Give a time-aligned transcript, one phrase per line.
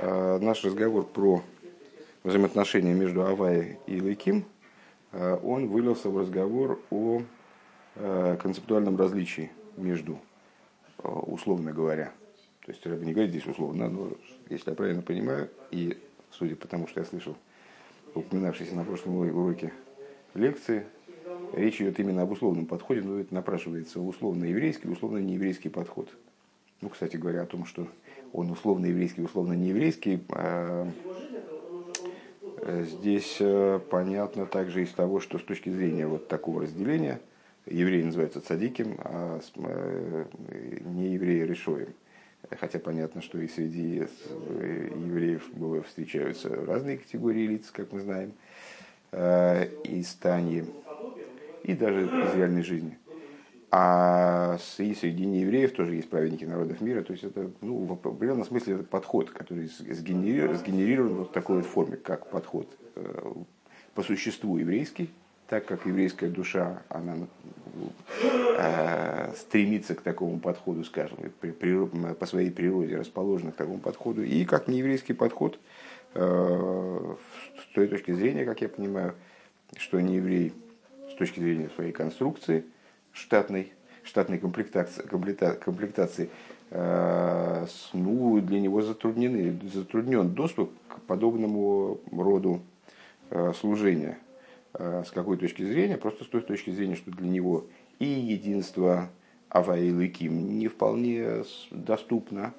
[0.00, 1.42] Э, наш разговор про
[2.22, 4.44] взаимоотношения между Авай и Лейким,
[5.10, 7.22] э, он вылился в разговор о
[7.96, 10.20] э, концептуальном различии между,
[11.02, 12.12] условно говоря,
[12.64, 14.12] то есть Рэбби не говорит здесь условно, но
[14.48, 15.98] если я правильно понимаю, и
[16.30, 17.36] судя по тому, что я слышал,
[18.14, 19.72] упоминавшийся на прошлом уроке
[20.34, 20.86] лекции,
[21.54, 26.08] речь идет именно об условном подходе, но это напрашивается условно-еврейский, условно-нееврейский подход.
[26.82, 27.88] Ну, кстати говоря, о том, что
[28.32, 30.88] он условно еврейский, условно нееврейский, а,
[32.62, 37.20] э, здесь э, понятно также из того, что с точки зрения вот такого разделения,
[37.66, 40.24] еврей называется цадиким, а э,
[40.84, 41.94] не евреи решоем.
[42.60, 45.50] Хотя понятно, что и среди евреев
[45.86, 48.32] встречаются разные категории лиц, как мы знаем,
[49.12, 50.64] и стани,
[51.64, 52.96] и даже из реальной жизни.
[53.70, 57.02] А и среди неевреев тоже есть праведники народов мира.
[57.02, 61.56] То есть это ну, в определенном смысле это подход, который сгенерирован, сгенерирован вот в такой
[61.56, 63.32] вот форме, как подход э,
[63.94, 65.10] по существу еврейский,
[65.48, 67.16] так как еврейская душа, она
[68.58, 74.22] э, стремится к такому подходу, скажем, при, при, по своей природе расположена к такому подходу,
[74.22, 75.58] и как нееврейский подход
[76.14, 77.14] э,
[77.60, 79.14] с той точки зрения, как я понимаю,
[79.76, 80.54] что не еврей
[81.10, 82.64] с точки зрения своей конструкции–
[83.18, 83.72] штатной,
[84.04, 86.30] штатной комплектации, комплектации
[86.70, 92.62] э, ну, для него затруднены, затруднен доступ к подобному роду
[93.30, 94.18] э, служения.
[94.74, 95.96] Э, с какой точки зрения?
[95.96, 97.66] Просто с той точки зрения, что для него
[97.98, 99.10] и единство
[99.50, 102.52] Ава и Лыким не вполне доступно,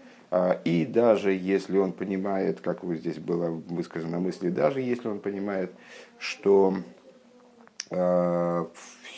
[0.66, 5.72] и даже если он понимает, как вот здесь было высказано мысли, даже если он понимает,
[6.18, 6.76] что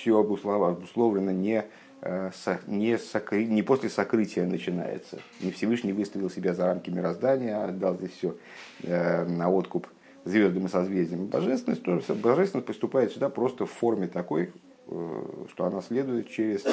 [0.02, 1.64] все обусловлено не,
[2.02, 2.32] э,
[2.68, 5.20] не, сокры, не после сокрытия начинается.
[5.42, 8.36] Не Всевышний выставил себя за рамки мироздания, а отдал здесь все
[8.84, 9.88] э, на откуп
[10.26, 11.28] звездам и созвездиям.
[11.28, 14.52] Божественность, тоже, божественность поступает сюда просто в форме такой,
[14.88, 16.66] э, что она следует через,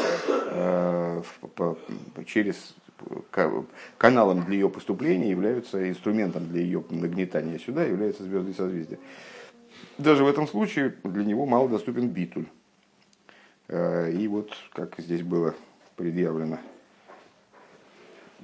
[2.27, 2.75] через
[3.99, 8.99] каналом для ее поступления являются инструментом для ее нагнетания сюда являются звезды и созвездия.
[9.99, 12.47] Даже в этом случае для него мало доступен битуль.
[13.69, 15.55] Э, и вот, как здесь было
[15.97, 16.59] предъявлено,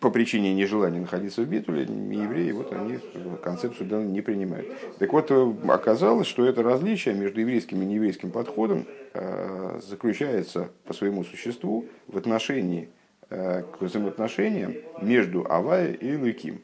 [0.00, 2.98] по причине нежелания находиться в битуле, евреи вот они
[3.42, 4.66] концепцию данную не принимают.
[4.98, 10.92] Так вот, э, оказалось, что это различие между еврейским и нееврейским подходом э, заключается по
[10.92, 12.90] своему существу в отношении
[13.30, 16.60] к взаимоотношениям между Авая и Луким.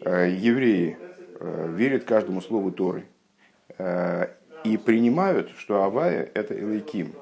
[0.00, 0.98] Евреи
[1.40, 3.06] верят каждому слову Торы
[4.64, 7.12] и принимают, что Авая– это Элейким.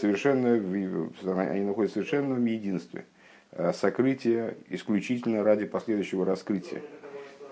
[0.00, 3.04] Совершенно, они находятся в совершенном единстве.
[3.52, 6.82] Э, сокрытие исключительно ради последующего раскрытия.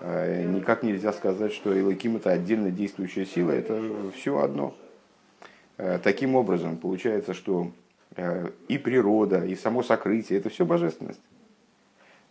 [0.01, 3.81] Э, никак нельзя сказать, что Элейким– это отдельно действующая сила, это
[4.15, 4.75] все одно.
[5.77, 7.71] Э, таким образом, получается, что
[8.67, 11.19] и природа, и само сокрытие– это все божественность.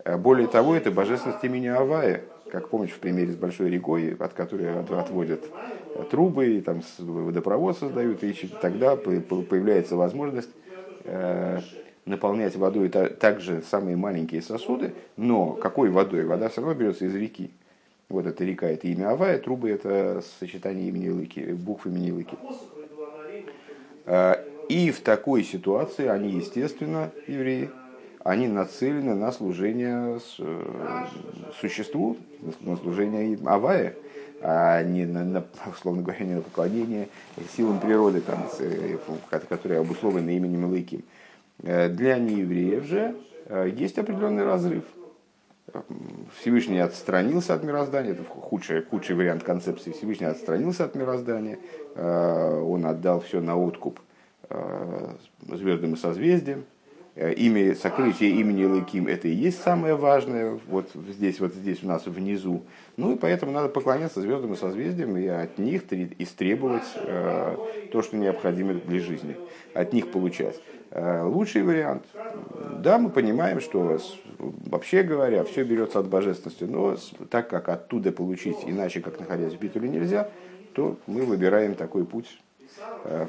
[0.04, 4.80] Более того, это божественность имени Авая, как помнишь в примере с большой рекой, от которой
[4.80, 5.44] отводят
[6.10, 10.50] трубы, и там водопровод создают, и тогда появляется возможность
[11.04, 11.60] э,
[12.04, 16.24] наполнять водой также самые маленькие сосуды, но какой водой?
[16.24, 17.50] Вода все равно берется из реки.
[18.08, 22.36] Вот эта река, это имя Авая, трубы это сочетание имени Лыки, букв имени Лыки.
[24.06, 24.34] Э,
[24.69, 27.70] и в такой ситуации они, естественно, евреи,
[28.24, 31.04] они нацелены на служение э,
[31.60, 32.16] существу,
[32.60, 33.94] на служение Авая,
[34.40, 37.08] а не на, на, условно говоря, не на поклонение
[37.56, 38.98] силам природы, там, э,
[39.48, 41.02] которые обусловлены именем Лыким.
[41.62, 43.16] Э, для неевреев же
[43.74, 44.84] есть определенный разрыв.
[46.38, 49.90] Всевышний отстранился от мироздания, это худший, худший вариант концепции.
[49.90, 51.58] Всевышний отстранился от мироздания,
[51.96, 54.00] он отдал все на откуп
[55.48, 56.64] звездам и созвездиям,
[57.14, 62.06] имя, сокрытие имени Лыким это и есть самое важное, вот здесь, вот здесь у нас
[62.06, 62.62] внизу.
[62.96, 65.82] Ну и поэтому надо поклоняться звездам и созвездиям и от них
[66.19, 67.56] истребовать э,
[67.90, 69.37] то, что необходимо для жизни,
[69.75, 70.60] от них получать.
[70.90, 72.04] Э, лучший вариант.
[72.78, 73.98] Да, мы понимаем, что
[74.38, 76.96] вообще говоря, все берется от божественности, но
[77.28, 80.31] так как оттуда получить иначе, как находясь в битуле, нельзя,
[80.72, 82.51] то мы выбираем такой путь Э,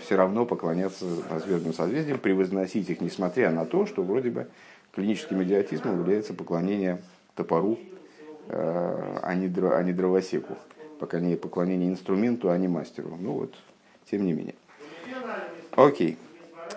[0.01, 1.05] все равно поклоняться
[1.39, 4.47] звездным созвездиям, превозносить их, несмотря на то, что вроде бы
[4.93, 6.99] клиническим идиотизмом является поклонение
[7.35, 7.79] топору,
[8.47, 10.57] э, а не, а не дровосеку.
[10.99, 13.17] Пока не поклонение инструменту, а не мастеру.
[13.19, 13.55] Ну вот,
[14.09, 14.55] тем не менее.
[15.75, 16.17] Окей.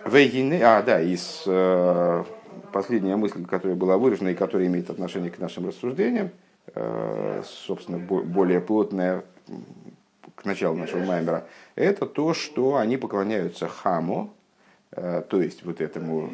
[0.04, 2.24] Вейгины, а, да, из э,
[2.72, 6.30] последняя мысль, которая была выражена и которая имеет отношение к нашим рассуждениям,
[7.44, 9.22] собственно, более плотная
[10.36, 14.32] к началу нашего маймера, это то, что они поклоняются хаму,
[14.92, 16.30] то есть вот этому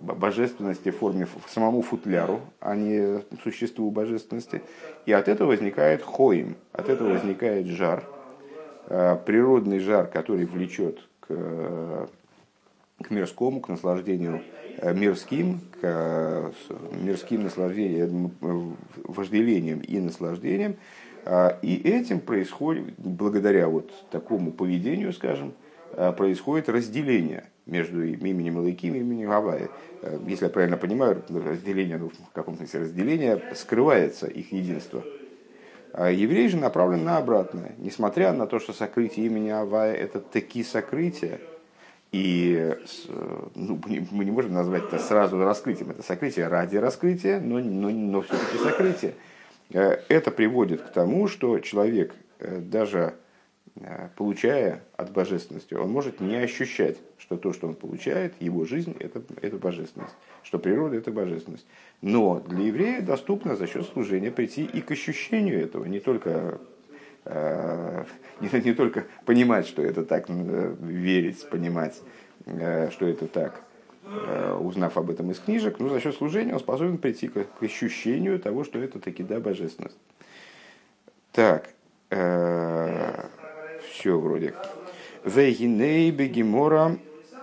[0.00, 4.60] божественности в форме самому футляру, а не существу божественности.
[5.06, 8.04] И от этого возникает хоим, от этого возникает жар,
[8.86, 12.08] природный жар, который влечет к,
[13.02, 14.42] к мирскому, к наслаждению
[14.78, 16.50] Э, мирским, к э,
[17.00, 18.32] мирским наслаждением,
[18.94, 20.76] вожделением и наслаждением.
[21.24, 25.54] А, и этим происходит, благодаря вот такому поведению, скажем,
[25.92, 29.68] э, происходит разделение между именем Илайким и именем Гавайи.
[30.26, 35.02] Если я правильно понимаю, разделение, ну, в каком смысле разделение, скрывается их единство.
[35.94, 37.72] А еврей же направлен на обратное.
[37.78, 41.40] Несмотря на то, что сокрытие имени Авая– это такие сокрытия,
[42.12, 42.76] и
[43.54, 43.80] ну,
[44.12, 45.90] мы не можем назвать это сразу раскрытием.
[45.90, 49.14] Это сокрытие ради раскрытия, но, но, но все-таки сокрытие.
[49.70, 53.14] Э, это приводит к тому, что человек, э, даже
[53.76, 58.96] э, получая от божественности, он может не ощущать, что то, что он получает, его жизнь
[59.00, 61.66] это, это божественность, что природа это божественность.
[62.02, 66.60] Но для еврея доступно за счет служения прийти и к ощущению этого, не только
[67.26, 72.02] не, не только понимать, что это так, верить, понимать,
[72.44, 73.62] что это так,
[74.60, 78.64] узнав об этом из книжек, но за счет служения он способен прийти к, ощущению того,
[78.64, 79.98] что это таки да божественность.
[81.32, 81.70] Так,
[82.08, 84.54] все вроде.
[85.24, 86.98] Вегиней бегемора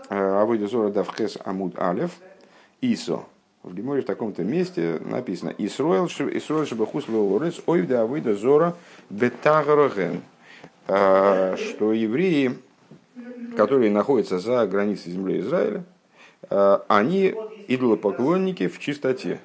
[0.09, 2.11] авойдезора давхес амуд алев
[2.81, 3.25] исо.
[3.63, 8.75] В Геморе в таком-то месте написано «Исроэл шебахус лорец ойвда авойда зора
[9.11, 10.23] бетагароген»,
[10.87, 12.57] а, что евреи,
[13.55, 15.83] которые находятся за границей земли Израиля,
[16.49, 17.33] они
[17.67, 19.39] идолопоклонники в чистоте.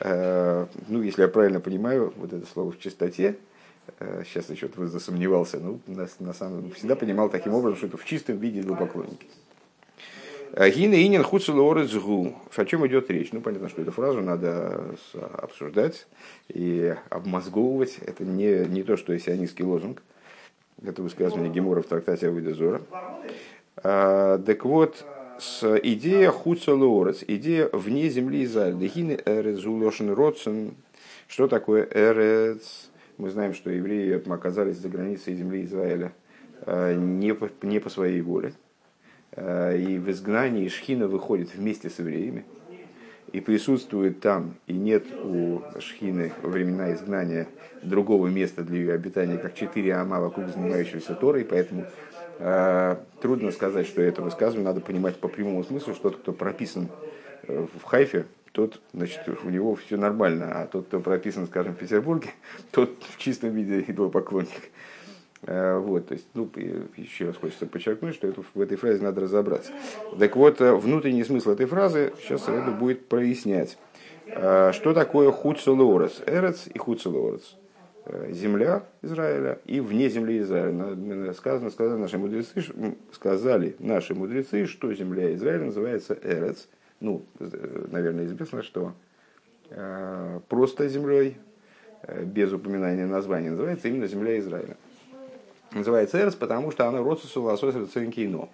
[0.00, 3.36] А, ну, если я правильно понимаю, вот это слово в чистоте,
[4.24, 8.38] сейчас еще засомневался, ну, на, на самом всегда понимал таким образом, что это в чистом
[8.38, 9.26] виде идолопоклонники.
[10.56, 12.34] Гина инин хуцелорецгу.
[12.56, 13.32] О чем идет речь?
[13.32, 14.94] Ну, понятно, что эту фразу надо
[15.34, 16.06] обсуждать
[16.48, 17.98] и обмозговывать.
[18.06, 20.02] Это не, не то, что сионистский лозунг.
[20.82, 22.80] Это высказывание Гемора в трактате Авидозора.
[23.82, 25.04] Так вот,
[25.38, 28.76] с идея хуцелорец, идея вне земли Израиля.
[28.76, 30.74] Дехины эрец улошен родсен.
[31.26, 32.90] Что такое эрец?
[33.16, 36.12] Мы знаем, что евреи оказались за границей земли Израиля
[36.62, 38.52] а, не по, не по своей воле
[39.32, 42.44] Э, и в изгнании Шхина выходит вместе с евреями
[43.32, 47.46] и присутствует там, и нет у Шхины во времена изгнания
[47.82, 51.86] другого места для ее обитания, как четыре ама вокруг занимающегося Торой, поэтому э,
[53.20, 56.88] трудно сказать, что это высказывание надо понимать по прямому смыслу, что тот, кто прописан
[57.44, 61.78] э, в Хайфе, тот, значит, у него все нормально, а тот, кто прописан, скажем, в
[61.78, 62.30] Петербурге,
[62.70, 64.70] тот в чистом виде идолопоклонник.
[65.42, 66.50] Э, вот, то есть, ну,
[66.96, 69.72] еще раз хочется подчеркнуть, что это, в этой фразе надо разобраться.
[70.18, 73.78] Так вот, э, внутренний смысл этой фразы сейчас это будет прояснять.
[74.26, 76.22] Э, что такое хуцелорес?
[76.26, 77.56] Эрец и хуцелорес.
[78.30, 81.32] Земля Израиля и вне земли Израиля.
[81.34, 82.64] Сказано, сказали наши мудрецы,
[83.12, 86.68] сказали наши мудрецы, что земля Израиля называется Эрец.
[87.00, 88.92] Ну, наверное, известно, что
[90.48, 91.36] просто землей,
[92.24, 94.76] без упоминания названия, называется именно земля Израиля
[95.72, 98.48] называется Эрс, потому что она родственница лосося цинкино.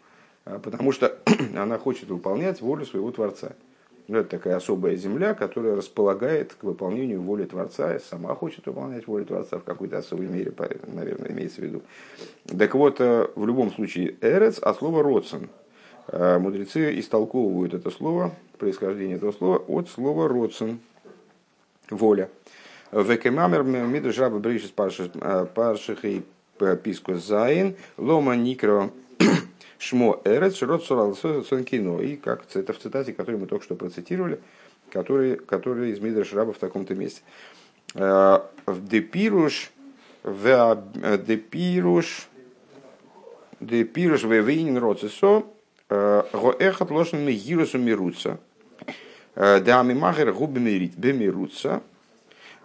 [0.44, 1.16] А, потому что
[1.56, 3.52] она хочет выполнять волю своего Творца.
[4.06, 9.06] Ну, это такая особая земля, которая располагает к выполнению воли Творца, и сама хочет выполнять
[9.06, 10.52] волю Творца в какой-то особой мере,
[10.86, 11.82] наверное, имеется в виду.
[12.46, 15.48] Так вот, э, в любом случае, эрец, а слово родсен.
[16.08, 20.80] Э, мудрецы истолковывают это слово, происхождение этого слова, от слова родсен,
[21.88, 22.28] воля.
[22.92, 26.22] Векемамер мидрш раба бришис парших и
[26.82, 28.90] писку Зайн, Лома Никро
[29.84, 32.00] Шмо Эрец, Широт Сонкино.
[32.00, 34.40] И как это в цитате, которую мы только что процитировали,
[34.90, 37.20] который, который из Мидра Шраба в таком-то месте.
[37.92, 39.70] В Депируш,
[40.22, 40.82] в
[41.26, 42.28] Депируш,
[43.60, 45.44] Депируш Вевейнин Роцесо,
[45.90, 48.38] Гоэхат Лошен Мегирусу Мируца.
[49.34, 51.82] Да Амимахер Губи Бемируца.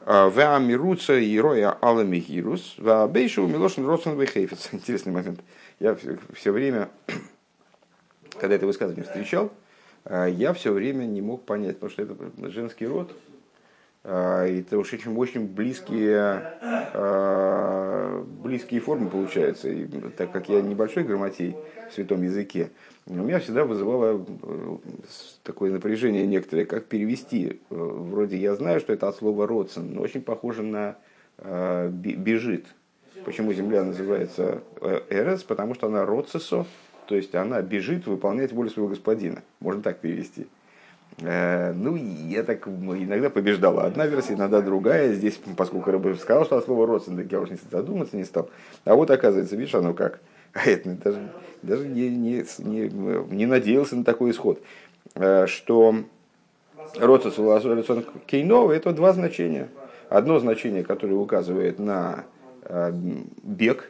[0.05, 4.69] Веамируца и роя аламихирус, веабейшу милошин родствен вейхейфец.
[4.71, 5.41] Интересный момент.
[5.79, 6.89] Я все, все время,
[8.39, 9.51] когда это высказывание встречал,
[10.09, 13.13] я все время не мог понять, потому что это женский род,
[14.03, 16.53] Это уж очень, очень близкие,
[18.41, 19.69] близкие формы получаются.
[19.69, 19.85] И
[20.17, 21.55] так как я небольшой грамотей
[21.89, 22.71] в святом языке,
[23.07, 24.25] у меня всегда вызывало
[25.43, 27.61] такое напряжение некоторое, как перевести.
[27.69, 30.95] Вроде я знаю, что это от слова родствен, но очень похоже на
[31.91, 32.67] бежит.
[33.25, 34.61] Почему земля называется
[35.09, 35.43] Эрес?
[35.43, 36.65] Потому что она родцесо,
[37.07, 39.41] то есть она бежит выполнять волю своего господина.
[39.59, 40.47] Можно так перевести.
[41.21, 45.13] Э, ну, я так иногда побеждала одна версия, иногда другая.
[45.13, 48.49] Здесь, поскольку Рыбов сказал, что от слова родственник, я уж не задуматься не стал.
[48.85, 50.19] А вот оказывается, видишь, оно как.
[50.53, 51.29] А это даже,
[51.61, 52.89] даже не, не, не,
[53.35, 54.61] не надеялся на такой исход.
[55.15, 55.95] Э, что
[56.97, 59.69] родственник Кейнова это два значения.
[60.09, 62.38] Одно значение, которое указывает на э,
[63.43, 63.89] бег,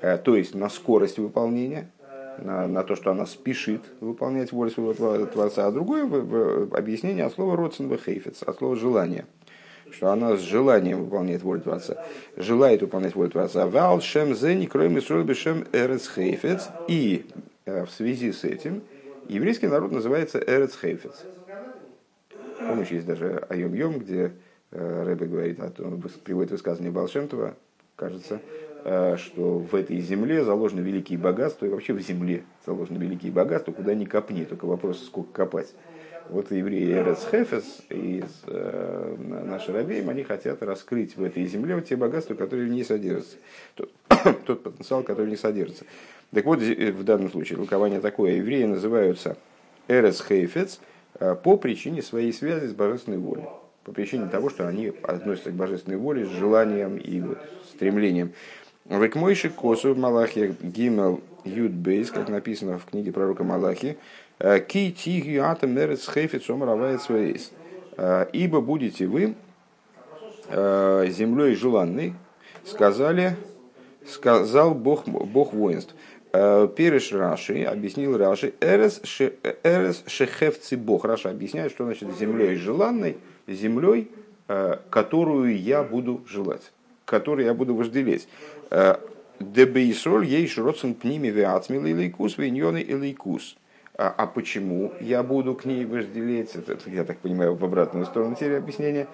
[0.00, 1.90] то есть на скорость выполнения–
[2.42, 6.04] на, на то, что она спешит выполнять волю своего Творца, а другое
[6.72, 9.26] объяснение от слова родственного хейфец, от слова желания
[9.90, 12.04] что она с желанием выполняет волю Творца,
[12.36, 13.66] желает выполнять волю Творца.
[13.66, 16.68] Вал шем зени кроме бешем эрец хейфец.
[16.88, 17.24] И
[17.64, 18.82] э, в связи с этим
[19.28, 21.24] еврейский народ называется эрец хейфец.
[22.58, 24.32] Помнишь, есть даже Айом Йом, где
[24.72, 27.56] э, Рэбе говорит, о том, приводит высказывание Балшемтова,
[27.98, 28.40] кажется,
[28.84, 33.72] Э, что в этой земле заложены великие богатства, и вообще в земле заложены великие богатства,
[33.72, 35.74] куда ни копни, только вопрос, сколько копать.
[36.30, 41.86] Вот евреи Эрец Хефес и э, наши рабеем, они хотят раскрыть в этой земле вот
[41.86, 43.36] те богатства, которые в ней содержатся,
[43.74, 43.90] тот,
[44.46, 45.84] тот потенциал, который в ней содержится.
[46.32, 48.36] Так вот, в данном случае толкование такое.
[48.36, 49.36] Евреи называются
[49.88, 50.80] Эрец Хейфец
[51.18, 53.44] э, по причине своей связи с божественной волей.
[53.88, 57.38] По причине того, что они относятся к божественной воле с желанием и вот
[57.70, 58.34] стремлением.
[58.84, 63.96] Векмойши косу в Малахе Гимел Юдбейс, как написано в книге пророка Малахи,
[64.40, 67.50] «Э, כי תהיו אתם ארץ חפץ אמר הוי' צבאות.
[67.96, 69.36] «Э, Ибо будете вы
[70.50, 72.12] э, землей желанной,
[72.66, 73.36] сказали,
[74.06, 75.94] сказал Бог, Бог воинств.
[76.30, 79.00] פירש רש״י объяснил Раши, ארץ
[80.06, 81.06] שחפצי בה.
[81.06, 83.16] Раши объясняет, что значит землей желанной,
[83.48, 84.10] землей,
[84.90, 86.72] которую я буду желать,
[87.04, 88.28] которой я буду вожделеть.
[89.40, 93.56] דבישראל יש רצון פנימי ועצמי לאלקות, ועניני אלקות.
[93.94, 96.54] А, а почему я буду к ней вожделеть?
[96.54, 99.06] Это, я так понимаю, в обратную сторону теперь объяснения.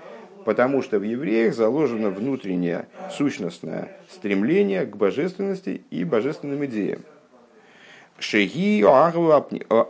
[0.44, 7.00] Потому что в евреях заложено внутреннее сущностное стремление к божественности и божественным идеям.
[8.18, 8.84] Шеги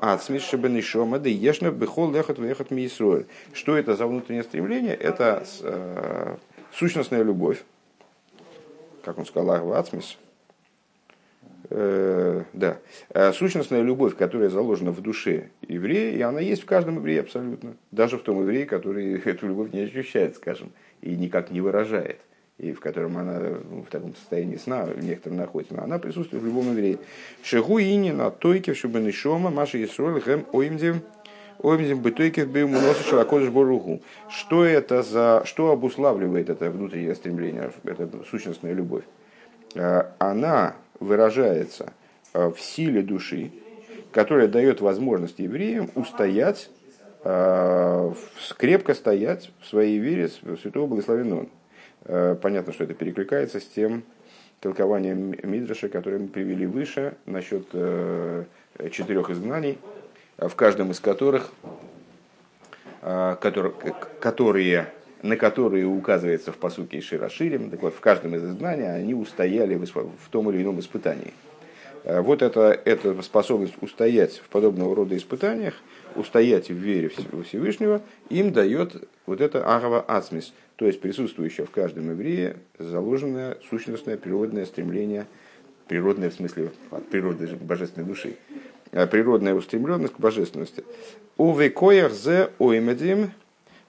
[0.00, 3.26] ацмис шабанишома да ешна бехол лехот вехот миисроэль.
[3.52, 4.94] Что это за внутреннее стремление?
[4.94, 6.36] Это э,
[6.72, 7.62] сущностная любовь,
[9.04, 10.16] как он сказал, Арвацмис,
[11.68, 12.78] э, да,
[13.10, 17.76] э, сущностная любовь, которая заложена в душе еврея, и она есть в каждом еврее абсолютно.
[17.90, 22.20] Даже в том еврее, который эту любовь не ощущает, скажем, и никак не выражает,
[22.58, 25.75] и в котором она ну, в таком состоянии сна некоторым находится.
[25.75, 26.99] Но она присутствует в любом еврее.
[27.42, 31.02] Шеху ини на тойке, чтобы нишома, маши исроль, хэм оймдим,
[31.58, 34.02] оймдим бытойке бил муносу шалакодыш боругу.
[34.28, 39.04] Что это за, что обуславливает это внутреннее стремление, это сущностная любовь?
[39.75, 41.92] Э, она выражается
[42.32, 43.50] э, в силе души,
[44.12, 46.70] которая дает возможность евреям устоять,
[47.25, 48.12] э,
[48.56, 51.49] крепко стоять в своей вере святого благословенного.
[52.04, 54.02] Понятно, что это перекликается с тем
[54.61, 57.66] толкованием Мидраша, которое мы привели выше насчет
[58.90, 59.78] четырех изгнаний,
[60.37, 61.50] в каждом из которых,
[64.20, 64.88] которые
[65.25, 70.28] на которые указывается в посуке Широширим, так вот, в каждом из изгнаний они устояли в
[70.30, 71.32] том или ином испытании.
[72.04, 75.75] Э, вот это, эта способность устоять в подобного рода испытаниях,
[76.16, 82.11] устоять в вере Всевышнего, им дает вот это агава ацмис, то есть присутствующее в каждом
[82.11, 85.26] еврее заложенное сущностное природное стремление,
[85.88, 88.37] природное в смысле от природы божественной души,
[88.92, 90.85] э, природная устремленность к божественности.
[91.37, 93.30] Увекоях зе оймедим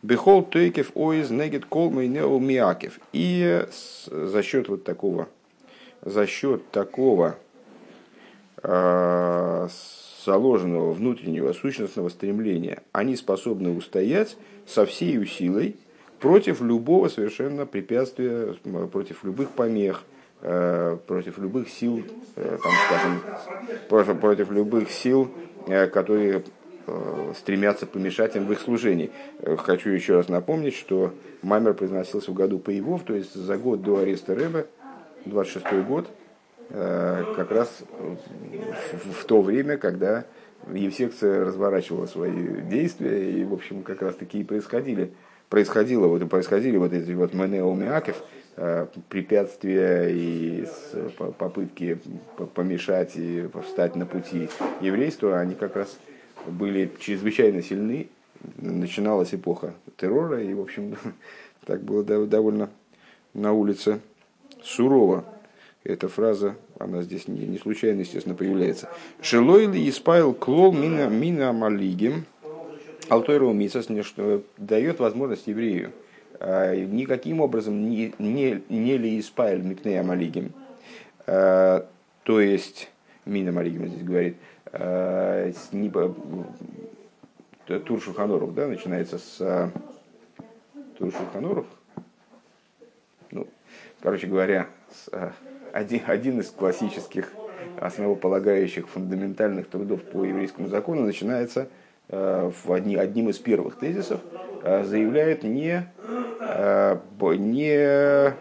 [0.02, 3.00] Бехол Тойкев Оиз Негет Нео Миакев.
[3.12, 3.66] И
[4.06, 5.28] за счет вот такого,
[6.04, 7.38] за счет такого
[8.62, 9.68] э,
[10.26, 15.76] заложенного внутреннего сущностного стремления, они способны устоять со всей силой
[16.20, 18.56] против любого совершенно препятствия,
[18.92, 20.04] против любых помех,
[20.42, 22.04] э, против любых сил,
[22.36, 22.72] э, там,
[23.88, 25.30] скажем, против, любых сил,
[25.68, 26.44] э, которые
[27.36, 29.10] стремятся помешать им в их служении.
[29.58, 33.98] Хочу еще раз напомнить, что Маймер произносился в году Паевов, то есть за год до
[33.98, 34.68] ареста Рэба,
[35.26, 36.08] 26 год,
[36.70, 40.26] как раз в то время, когда
[40.74, 45.12] Евсекция разворачивала свои действия, и, в общем, как раз такие происходили
[45.50, 48.22] происходило, вот, происходили вот эти вот Менеомиакев,
[49.10, 50.66] препятствия и
[51.38, 52.00] попытки
[52.54, 54.50] помешать и встать на пути
[54.82, 55.98] еврейства, они как раз
[56.48, 58.10] были чрезвычайно сильны.
[58.58, 60.96] Начиналась эпоха террора, и, в общем,
[61.66, 62.70] так было довольно
[63.34, 64.00] на улице
[64.64, 65.26] сурово.
[65.86, 68.90] Эта фраза, она здесь не, не случайно, естественно, появляется.
[69.22, 72.26] Шелойли испаил клол мина, мина малигим,
[73.08, 75.92] алтойру мисас, что дает возможность еврею
[76.40, 80.54] а, никаким образом не, не, не ли испаил микнея малигим,
[81.28, 81.88] а,
[82.24, 82.90] то есть,
[83.26, 84.38] мина малигим здесь говорит,
[84.72, 85.52] а,
[87.86, 89.72] Тур Шуханоров, да, начинается с
[90.98, 91.68] Тур Шуханоров,
[93.30, 93.48] ну,
[94.02, 95.10] короче говоря, с,
[95.76, 97.34] один, один из классических
[97.80, 101.68] основополагающих фундаментальных трудов по еврейскому закону начинается
[102.08, 104.22] э, в одни, одним из первых тезисов,
[104.64, 105.86] э, заявляет не,
[106.40, 108.34] э, не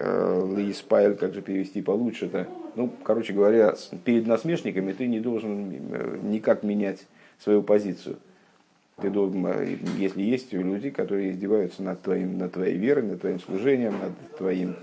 [0.00, 3.74] להתפעל, как же перевести получше-то, ну, короче говоря,
[4.04, 7.06] перед насмешниками ты не должен никак менять
[7.40, 8.18] свою позицию.
[9.00, 9.46] Ты должен,
[9.96, 14.76] если есть люди, которые издеваются над, твоим, над твоей верой, над твоим служением, над твоим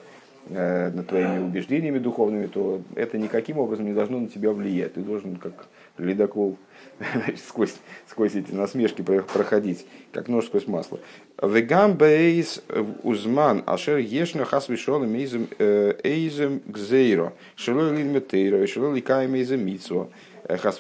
[0.50, 4.94] над твоими убеждениями духовными, то это никаким образом не должно на тебя влиять.
[4.94, 6.58] Ты должен как ледокол
[7.48, 7.76] сквозь,
[8.08, 11.00] сквозь эти насмешки проходить, как нож сквозь масло.
[11.42, 12.62] Вегам бейс
[13.04, 20.10] узман ашер ешна хас вишолем эйзем э, гзейро шелой лидметейро шелой ликаем эйзем митсво
[20.44, 20.80] э, хас.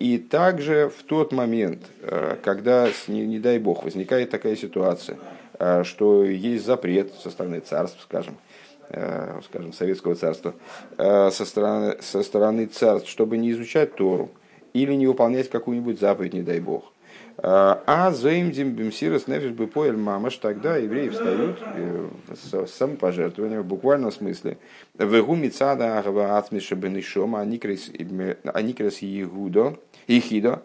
[0.00, 1.78] И также в тот момент,
[2.42, 5.45] когда, не, не дай бог, возникает такая ситуация– Э,
[5.84, 8.36] что есть запрет со стороны царств, скажем,
[8.90, 10.54] э, скажем, советского царства,
[10.98, 14.30] э, со стороны, со стороны царств, чтобы не изучать Тору
[14.74, 16.92] или не выполнять какую-нибудь заповедь, не дай бог.
[17.38, 21.62] А заимдим бимсирос нефиш бы поэль мамаш, тогда евреи встают
[22.32, 24.56] с самопожертвованием в буквальном смысле.
[24.98, 27.88] Вегу мицада агава ацмиша бенишома аникрес
[29.02, 30.62] егудо, ихидо.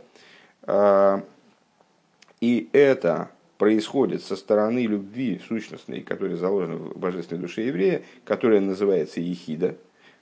[2.40, 3.30] И это
[3.62, 9.76] происходит со стороны любви сущностной, которая заложена в божественной душе еврея, которая называется ехида.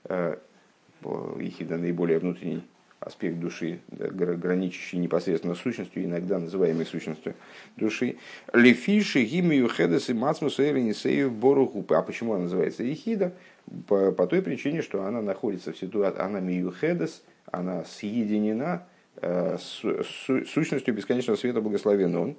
[0.03, 0.35] Э,
[1.39, 2.63] ехида наиболее внутренний
[2.99, 7.33] аспект души, граничащий непосредственно с сущностью, иногда называемой сущностью
[7.77, 8.17] души.
[8.51, 11.95] Лефиши, гимию, хедес и мацмус, эринисею, борухупы.
[11.95, 13.33] А почему она называется ехида?
[13.87, 18.85] По, по той причине, что она находится в ситуации, она мию хедес, она съединена
[19.21, 22.35] э, с, с сущностью бесконечного света благословен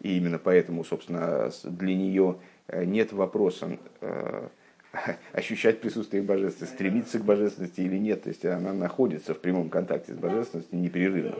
[0.00, 2.36] и именно поэтому, собственно, для нее
[2.68, 4.48] э, нет вопроса э,
[5.32, 8.22] ощущать присутствие божественности, стремиться к божественности или нет.
[8.22, 11.36] То есть она находится в прямом контакте с божественностью непрерывно,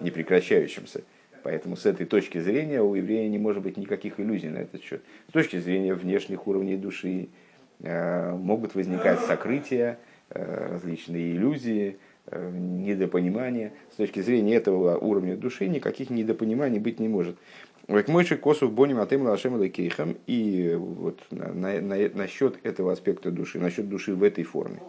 [0.00, 1.02] непрекращающимся.
[1.42, 5.02] Поэтому с этой точки зрения у еврея не может быть никаких иллюзий на этот счет.
[5.28, 7.28] С точки зрения внешних уровней души
[7.78, 11.98] э, могут возникать сокрытия, различные иллюзии,
[12.30, 13.72] недопонимания.
[13.92, 17.36] С точки зрения этого уровня души никаких недопониманий быть не может.
[17.90, 20.16] Векмойши косов боним атем лашем кейхам.
[20.28, 24.80] И вот на, на, на, насчет этого аспекта души, насчет души в этой форме,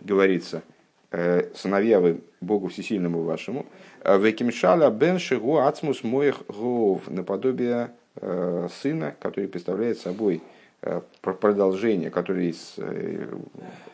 [0.00, 0.62] говорится,
[1.10, 3.66] э, сыновья вы Богу Всесильному вашему,
[4.02, 10.40] векимшала бен шигу ацмус моих гов, наподобие э, сына, который представляет собой
[10.80, 12.56] э, продолжение, который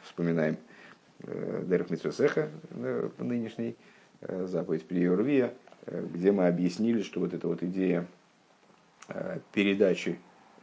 [0.05, 0.59] вспоминаем
[1.65, 2.49] Дерх Митсвесеха,
[3.19, 3.75] нынешний
[4.21, 5.53] заповедь при Юрвия,
[5.87, 8.18] где мы объяснили, что вот эта вот идея Э,
[9.53, 10.19] передачи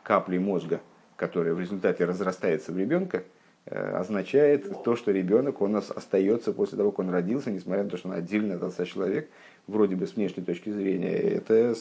[0.05, 0.81] капли мозга,
[1.15, 3.23] которая в результате разрастается в ребенка,
[3.65, 7.97] э, означает то, что ребенок, он остается после того, как он родился, несмотря на то,
[7.97, 9.29] что он отдельно от человек,
[9.67, 11.75] вроде бы с внешней точки зрения, это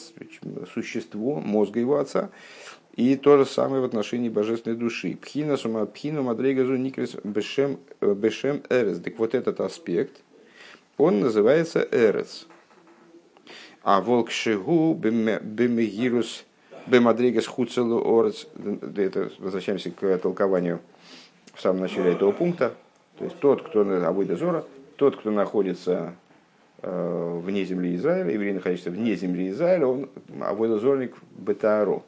[0.73, 2.29] существо мозга его отца.
[2.95, 5.17] И то же самое в отношении божественной души.
[5.21, 8.99] Пхина сума пхина мадрейгазу никрис бешем, э, бешем эрес.
[9.01, 10.21] Так вот этот аспект,
[10.97, 12.47] он называется эрес.
[13.83, 16.45] А волк шигу бемегирус
[16.87, 18.47] Бемадригас Хуцелу Орец,
[18.95, 20.79] это возвращаемся к толкованию
[21.53, 22.73] в самом начале этого пункта.
[23.17, 24.65] То есть тот, кто Авойда Зора,
[24.97, 26.13] тот, кто находится
[26.81, 30.09] э, вне земли Израиля, еврей, находится вне земли Израиля, он
[30.41, 32.03] Авойда Бетааро,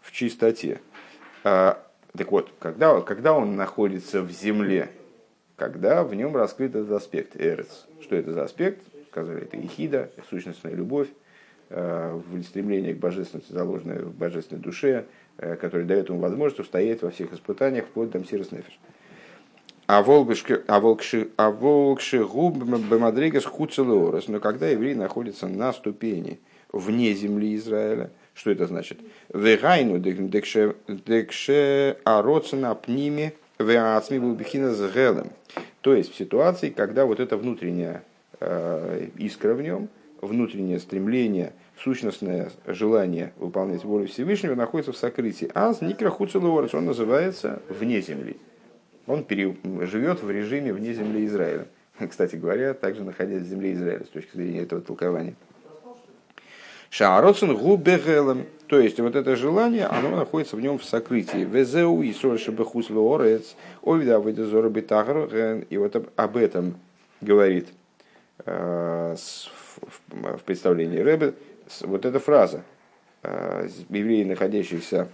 [0.00, 0.80] в чистоте.
[1.42, 1.82] А,
[2.16, 4.90] так вот, когда, когда он находится в земле,
[5.56, 7.86] когда в нем раскрыт этот аспект, эрец.
[8.00, 8.82] Что это за аспект?
[9.10, 11.08] Сказали, это ехида, сущностная любовь,
[11.70, 15.06] в стремлении к божественности, заложенное в божественной душе,
[15.38, 18.78] э, которое дает ему возможность устоять во всех испытаниях, вплоть до Мсирос Нефиш.
[19.86, 20.62] А волкши
[21.36, 26.40] а губ бемадригас хуцелеорос, но когда еврей находится на ступени
[26.74, 28.10] вне земли Израиля.
[28.34, 28.98] Что это значит?
[29.32, 35.30] Вегайну декше ароцена пними веацми бубихина с гелем.
[35.80, 38.02] То есть в ситуации, когда вот эта внутренняя
[38.40, 39.88] э, искра в нем,
[40.24, 45.50] внутреннее стремление, сущностное желание выполнять волю Всевышнего находится в сокрытии.
[45.54, 48.36] А с Никрахуцелуорец он называется вне земли.
[49.06, 51.66] Он пере, живет в режиме вне земли Израиля.
[52.08, 55.34] Кстати говоря, также находясь в земле Израиля с точки зрения этого толкования.
[56.90, 58.46] Шаароцин губегелем.
[58.68, 61.44] То есть вот это желание, оно находится в нем в сокрытии.
[61.44, 65.28] Везеу и сольше бехус лорец, овида выдезора битагр.
[65.68, 66.74] И вот об этом
[67.20, 67.68] говорит
[68.46, 69.16] э,
[70.08, 71.34] в представлении Рэбе
[71.82, 72.62] вот эта фраза.
[73.22, 75.08] Э, евреи, находящиеся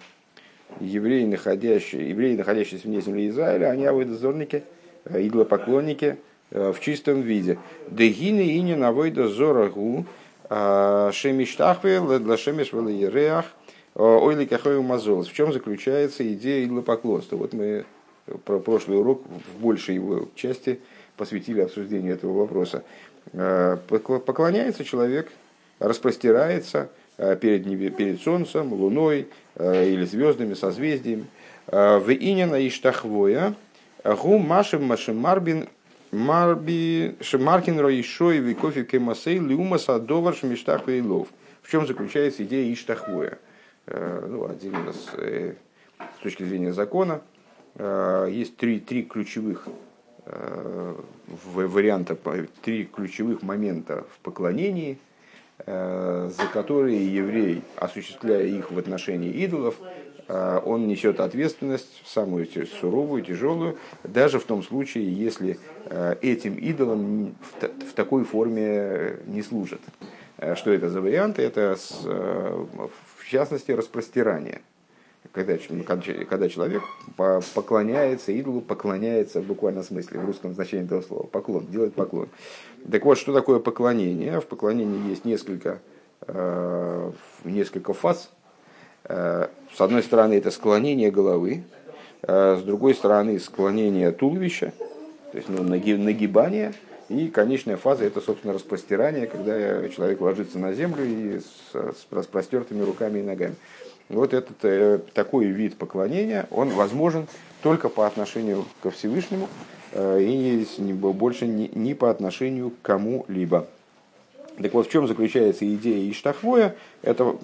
[0.80, 4.64] евреи, находящие, евреи, находящиеся вне земли Израиля, они авойдозорники,
[5.04, 6.16] э, идолопоклонники
[6.50, 7.58] в чистом виде.
[7.88, 10.04] Дегины и не навойда зорагу,
[10.48, 13.44] а, Шемиштахве, Ладлашемиш Валаереах,
[13.94, 15.28] Ойли Кахою Мазолос.
[15.28, 17.36] В чем заключается идея идолопоклонства?
[17.36, 17.84] Вот мы
[18.44, 20.80] про прошлый урок в большей его части
[21.16, 22.82] посвятили обсуждению этого вопроса.
[23.32, 25.30] А, поклоняется человек,
[25.78, 27.64] распростирается а, перед,
[27.96, 31.26] перед солнцем, луной или звездами, созвездиями.
[31.66, 33.54] В Инина Иштахвоя,
[34.04, 35.68] Гу Машем Машем Марбин
[36.12, 41.28] Марби Шемаркин Роишой Викофи Кемасей Лиума Садовар Шмиштах Вейлов.
[41.62, 43.38] В чем заключается идея Иштахвоя?
[43.86, 45.54] Э, ну, с, э,
[46.18, 47.22] с точки зрения закона
[47.76, 49.68] э, есть три, три ключевых
[51.54, 52.16] варианта,
[52.62, 54.98] три ключевых момента в поклонении,
[55.66, 59.74] за которые еврей, осуществляя их в отношении идолов,
[60.28, 65.58] он несет ответственность самую суровую, тяжелую, даже в том случае, если
[66.22, 69.80] этим идолам в такой форме не служат.
[70.54, 71.42] Что это за варианты?
[71.42, 74.62] Это, в частности, распростирание.
[75.32, 75.56] Когда,
[76.28, 76.82] когда человек
[77.54, 82.28] поклоняется идолу, поклоняется в буквальном смысле, в русском значении этого слова, поклон, делает поклон.
[82.90, 84.40] Так вот, что такое поклонение?
[84.40, 85.78] В поклонении есть несколько,
[87.44, 88.30] несколько фаз,
[89.04, 91.64] Э, с одной стороны, это склонение головы,
[92.22, 94.72] э, с другой стороны, склонение туловища,
[95.32, 96.74] то есть ну, нагибание,
[97.08, 103.18] и конечная фаза– это, собственно, распростирание, когда человек ложится на землю и с распростертыми руками
[103.18, 103.56] и ногами.
[104.10, 107.28] Вот этот э, такой вид поклонения, он возможен
[107.62, 109.48] только по отношению ко Всевышнему
[109.92, 113.68] э, и больше не, не по отношению к кому-либо.
[114.60, 116.74] Так вот, в чем заключается идея Иштахвоя?
[117.02, 117.36] Это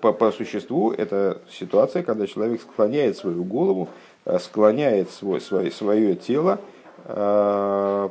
[0.00, 3.88] по, по существу это ситуация, когда человек склоняет свою голову,
[4.24, 6.58] э, склоняет свой, свое, свое тело
[7.04, 8.08] э,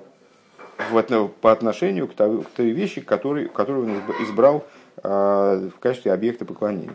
[0.91, 4.63] в, по отношению к той, к той вещи, который, которую он избрал
[5.03, 6.93] э, в качестве объекта поклонения.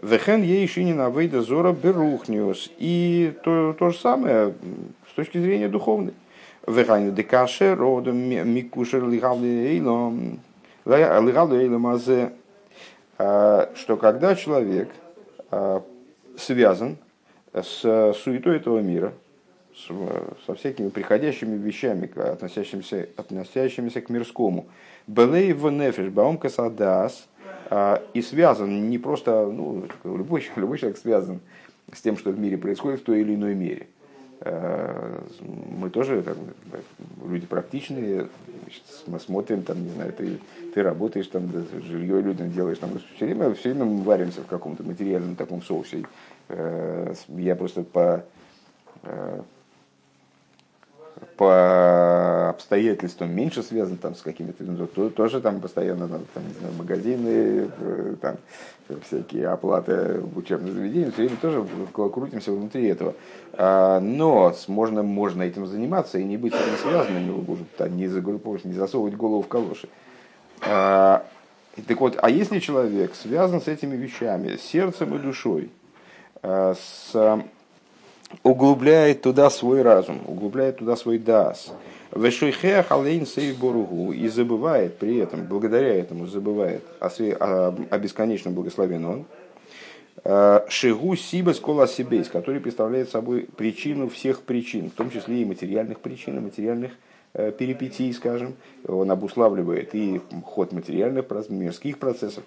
[0.00, 2.70] Вехен ейшинин авейда зора берухниус.
[2.78, 4.54] И то, то же самое
[5.10, 6.14] с точки зрения духовной.
[6.66, 10.40] Вехайна декаше родом микушер лигавли эйлом.
[10.84, 12.32] Лигавли эйлом азе
[13.18, 14.88] а, что когда человек
[15.50, 15.82] а,
[16.36, 16.96] связан
[17.52, 19.12] с суетой этого мира,
[20.46, 24.66] со всякими приходящими вещами, относящимися, относящимися к мирскому.
[25.06, 27.28] Белей в нефиш, баум касадас,
[28.14, 31.40] и связан не просто, ну, любой, любой человек связан
[31.92, 33.86] с тем, что в мире происходит в той или иной мере.
[34.44, 36.36] Мы тоже там,
[37.28, 38.28] люди практичные,
[39.06, 40.38] мы смотрим, там, не знаю, ты
[40.78, 41.50] ты работаешь, там,
[41.86, 46.04] жилье людям делаешь, там, все время, все время мы варимся в каком-то материальном таком соусе.
[46.48, 48.24] Э, я просто по,
[51.36, 57.70] по обстоятельствам меньше связан там с какими-то, ну, тоже там постоянно там, не знаю, магазины,
[57.78, 58.36] э, там
[59.04, 63.14] всякие оплаты учебных заведениях, все время тоже крутимся внутри этого.
[63.52, 67.58] А, но можно, можно этим заниматься и не быть этим связанным,
[67.96, 69.88] не, загрупповывать, не засовывать голову в калоши.
[70.62, 71.24] А,
[71.86, 75.70] так вот, а если человек связан с этими вещами, с сердцем и душой,
[76.42, 77.44] а, с,
[78.42, 81.72] углубляет туда свой разум, углубляет туда свой дас,
[84.12, 89.24] и забывает при этом, благодаря этому забывает о, о, о бесконечном благословенном он,
[90.24, 95.44] а, Шигу Сибас Кола Сибейс, который представляет собой причину всех причин, в том числе и
[95.44, 96.92] материальных причин, и материальных
[97.34, 98.54] Э, перипетий, скажем,
[98.86, 102.42] он обуславливает и ход материальных, мирских процессов.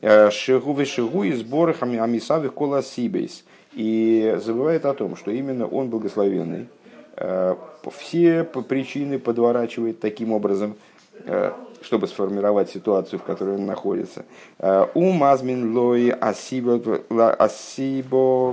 [0.00, 3.44] Э, шигу шигу и сборах амисавих коласибейс.
[3.74, 6.68] И забывает о том, что именно он благословенный.
[7.16, 7.54] Э,
[7.90, 10.74] все причины подворачивает таким образом,
[11.82, 14.24] чтобы сформировать ситуацию, в которой он находится.
[14.94, 16.76] У мазмин лой асибо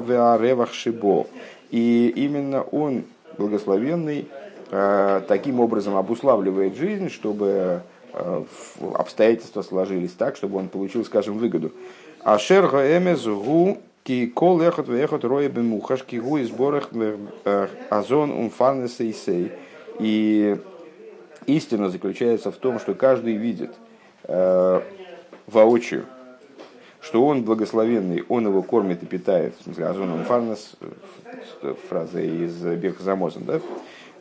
[0.05, 1.25] веаревах шибо.
[1.71, 3.05] И именно он,
[3.37, 4.27] благословенный,
[4.69, 7.81] таким образом обуславливает жизнь, чтобы
[8.93, 11.71] обстоятельства сложились так, чтобы он получил, скажем, выгоду.
[12.23, 16.89] Ашер гу ки кол эхот вехот роя бемухаш ки гу изборах
[17.89, 19.51] азон умфарнес и сей.
[19.99, 20.57] И
[21.45, 23.71] истина заключается в том, что каждый видит
[24.23, 24.81] э,
[25.47, 26.05] воочию,
[27.01, 29.55] что он благословенный, он его кормит и питает.
[29.59, 30.75] В смысле, азон умфарнес,
[31.89, 33.59] фраза из Бехзамозен, да?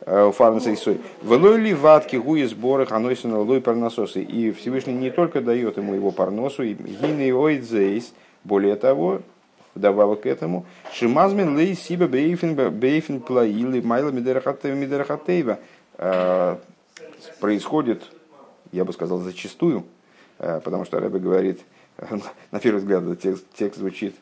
[0.03, 0.99] Фарнса и Сой.
[1.21, 4.23] Велой ли ватки гуи сборах анойсина лой парнососы.
[4.23, 8.11] И Всевышний не только дает ему его парносу, и гины ойдзейс,
[8.43, 9.21] более того,
[9.75, 15.59] вдобавок к этому, шимазмин лей сиба бейфин бейфин плаили майла мидерахатеева
[15.97, 16.59] а,
[17.39, 18.03] происходит,
[18.71, 19.85] я бы сказал, зачастую,
[20.39, 21.61] а, потому что Рэбе говорит,
[22.51, 24.15] на первый взгляд текст, текст звучит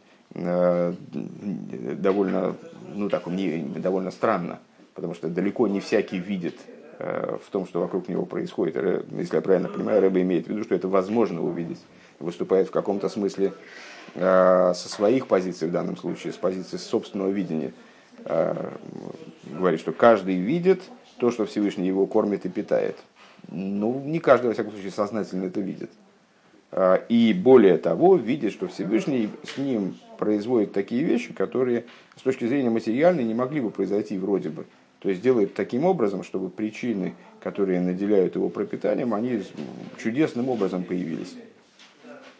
[1.95, 2.55] довольно,
[2.93, 4.59] ну так, не, довольно странно
[4.99, 6.55] потому что далеко не всякий видит
[6.99, 8.75] э, в том, что вокруг него происходит.
[9.11, 11.79] Если я правильно понимаю, Рэба имеет в виду, что это возможно увидеть.
[12.19, 13.51] Выступает в каком-то смысле э,
[14.15, 17.73] со своих позиций в данном случае, с позиции собственного видения.
[18.25, 18.71] Э,
[19.45, 20.81] говорит, что каждый видит
[21.17, 22.97] то, что Всевышний его кормит и питает.
[23.49, 25.91] Ну, не каждый, во всяком случае, сознательно это видит.
[27.09, 32.69] И более того, видит, что Всевышний с ним производит такие вещи, которые с точки зрения
[32.69, 34.65] материальной не могли бы произойти вроде бы.
[34.99, 39.41] То есть делает таким образом, чтобы причины, которые наделяют его пропитанием, они
[39.97, 41.35] чудесным образом появились.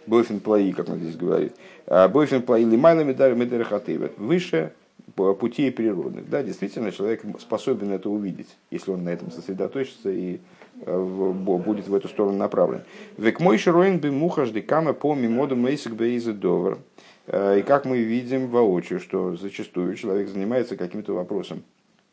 [0.08, 1.54] Бойфен плаи, как он здесь говорит.
[1.86, 4.18] «А Бойфен плаи лимайла медерахатейвет.
[4.18, 4.74] Выше
[5.16, 6.30] путей природных.
[6.30, 10.40] Да, действительно, человек способен это увидеть, если он на этом сосредоточится и
[10.82, 12.84] э, будет в эту сторону направлен.
[13.18, 16.80] Век мой широин бы мухажды кама по мимоду мейсик бейза довер.
[17.28, 21.64] Э, и как мы видим воочию, что зачастую человек занимается каким-то вопросом,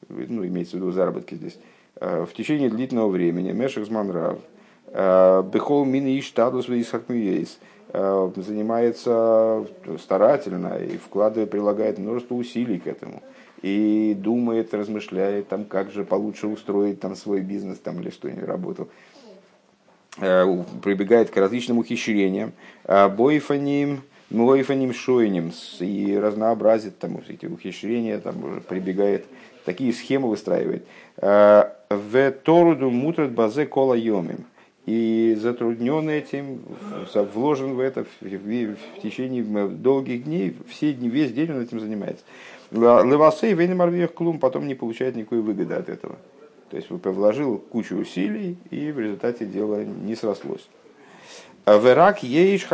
[0.09, 1.59] ну, имеется в виду заработки здесь,
[2.01, 4.39] э, в течение длительного времени, Мешах Зманрав,
[4.97, 7.59] Бехол Мини Иштадус Вейсхакмиейс,
[7.93, 9.67] э, занимается
[10.01, 13.23] старательно и вкладывает, прилагает множество усилий к этому.
[13.63, 18.89] И думает, размышляет, там, как же получше устроить там, свой бизнес там, или что-нибудь работу.
[20.17, 22.53] Прибегает к различным ухищрениям.
[22.85, 29.25] Бойфаним, Мойфаним Шойним и разнообразит там эти ухищрения, там прибегает
[29.65, 30.87] такие схемы выстраивает.
[31.19, 34.47] Э, в Торуду мутрат базе кола йомим.
[34.87, 36.61] И затруднен этим,
[37.35, 42.25] вложен в это в, в, течение долгих дней, все дни, весь день он этим занимается.
[42.71, 46.17] Левасей вейнемарвиях клум потом не получает никакой выгоды от этого.
[46.71, 50.69] То есть вложил кучу усилий, и в результате дело не срослось.
[51.67, 52.69] Верак ейш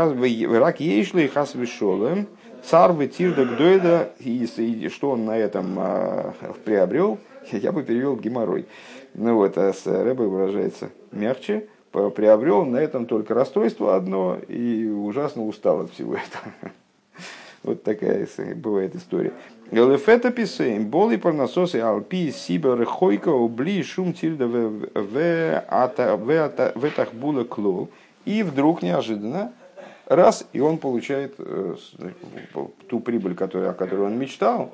[1.15, 2.27] ли хас вишолем,
[2.63, 7.19] Царвы Тирда Гдойда, и что он на этом а, приобрел,
[7.51, 8.67] я бы перевел геморрой.
[9.15, 15.47] Ну вот, а с Рэбой выражается мягче, приобрел на этом только расстройство одно и ужасно
[15.47, 16.55] устал от всего этого.
[17.63, 18.27] Вот такая
[18.57, 19.33] бывает история.
[19.71, 25.15] Элефета писаем, боли парнососы алпи сиба рехойка убли шум тильда в
[26.85, 27.89] этах була клол.
[28.25, 29.53] И вдруг неожиданно
[30.07, 31.75] раз, и он получает э,
[32.89, 34.71] ту прибыль, которую, о которой он мечтал,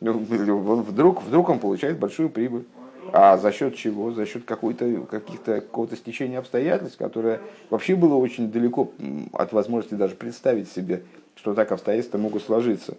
[0.00, 2.64] ну, вдруг, вдруг он получает большую прибыль.
[3.12, 4.12] А за счет чего?
[4.12, 7.40] За счет какой-то, каких-то, какого-то стечения обстоятельств, которое
[7.70, 8.90] вообще было очень далеко
[9.32, 11.02] от возможности даже представить себе,
[11.36, 12.96] что так обстоятельства могут сложиться.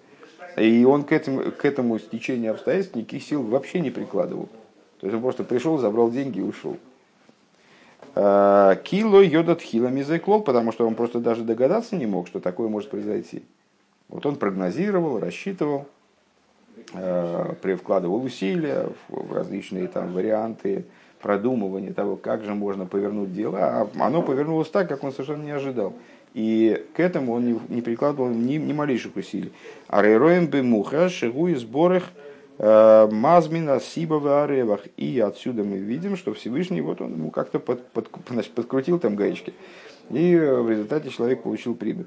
[0.58, 4.48] И он к этому, к этому стечению обстоятельств никаких сил вообще не прикладывал.
[5.00, 6.78] То есть он просто пришел, забрал деньги и ушел.
[8.15, 12.70] Э, кило йодат хилами зайклол, потому что он просто даже догадаться не мог, что такое
[12.70, 13.44] может произойти.
[14.08, 15.88] Вот он прогнозировал, рассчитывал,
[16.94, 20.86] э, вкладывал усилия в различные там варианты
[21.22, 25.52] продумывания того, как же можно повернуть дело, а оно повернулось так, как он совершенно не
[25.52, 25.94] ожидал.
[26.34, 29.54] И к этому он не, не прикладывал ни, ни малейших усилий.
[29.88, 32.04] А рейроем бы муха шигу и сборах–
[32.58, 34.82] Э, Мазмина Сибова Аревах.
[34.98, 39.16] И отсюда мы видим, что Всевышний вот он ему как-то под, под, значит, подкрутил там
[39.16, 39.54] гаечки.
[40.10, 42.06] И в результате человек получил прибыль.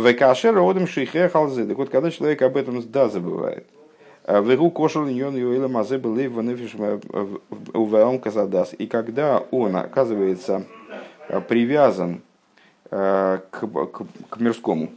[0.00, 1.64] Векашер одам шейхе халзе.
[1.64, 3.66] Так вот, когда человек об этом да забывает.
[4.24, 6.74] Э, Вегу кошел ньон юэла мазе былей ванефиш
[7.74, 8.74] увеом казадас.
[8.78, 10.64] И когда он оказывается
[11.28, 12.22] э, привязан
[12.90, 14.90] к, к, к мирскому,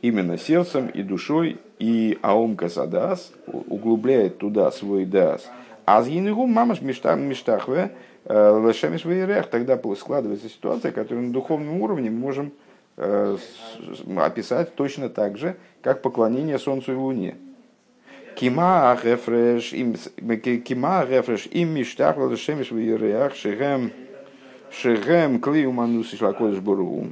[0.00, 5.46] именно сердцем и душой, и Аомка Садас углубляет туда свой дас.
[5.84, 7.92] А с Гинегу мамаш миштахве
[8.26, 12.52] Лешемиш Вейрех, тогда складывается ситуация, которую на духовном уровне мы можем
[12.96, 17.36] описать точно так же, как поклонение Солнцу и Луне.
[18.36, 19.94] Кима рефреш им
[21.74, 23.92] миштах лешемиш Вейрех шегем
[24.70, 27.06] шегем клею манус и шлакодыш буру,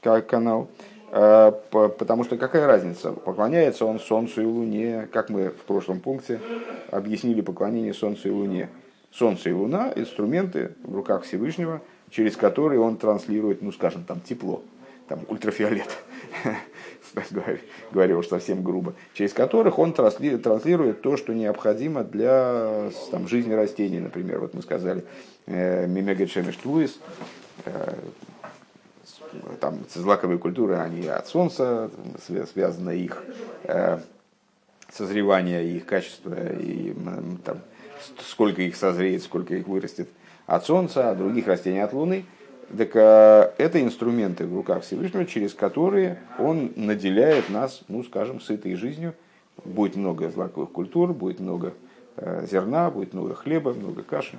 [0.00, 0.68] как канал.
[1.10, 3.12] Потому что какая разница?
[3.12, 6.40] Поклоняется он Солнцу и Луне, как мы в прошлом пункте
[6.90, 8.68] объяснили поклонение Солнцу и Луне.
[9.12, 14.62] Солнце и Луна– инструменты в руках Всевышнего, через которые он транслирует, ну, скажем, там, тепло,
[15.08, 15.88] там, ультрафиолет,
[17.92, 24.00] говорю уж совсем грубо, через которых он транслирует то, что необходимо для там, жизни растений,
[24.00, 24.40] например.
[24.40, 25.04] Вот мы сказали,
[25.46, 26.98] э, мимега чемеш луис,
[27.64, 27.94] э,
[29.60, 31.90] там злаковые культуры, они от солнца,
[32.52, 33.22] связано их
[33.64, 33.98] э,
[34.90, 36.94] созревание, их качество, и
[37.44, 37.60] там,
[38.20, 40.08] сколько их созреет, сколько их вырастет
[40.46, 42.24] от Солнца, а других растений от Луны.
[42.76, 48.74] Так а, это инструменты в руках Всевышнего, через которые он наделяет нас, ну, скажем, сытой
[48.74, 49.14] жизнью.
[49.64, 51.72] Будет много злаковых культур, будет много
[52.16, 54.38] э, зерна, будет много хлеба, много каши.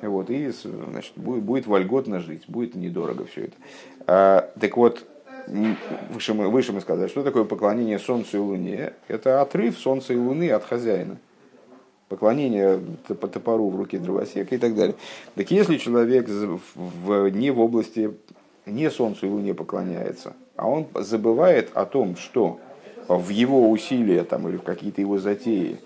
[0.00, 3.56] Вот, и значит, будет, будет вольготно жить, будет недорого все это.
[4.06, 5.04] А, так вот,
[6.10, 8.92] выше мы, выше мы сказали, что такое поклонение Солнцу и Луне?
[9.08, 11.18] Это отрыв Солнца и Луны от хозяина
[12.08, 12.80] поклонение
[13.20, 14.96] по топору в руке дровосека и так далее.
[15.34, 18.14] Так если человек в, не в области,
[18.66, 22.60] не Солнцу и Луне поклоняется, а он забывает о том, что
[23.08, 25.78] в его усилия там, или в какие-то его затеи,